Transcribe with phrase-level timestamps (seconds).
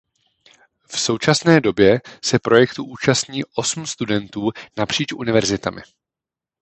[0.87, 5.81] V současné době se projektu účastní osm studentů napříč univerzitami.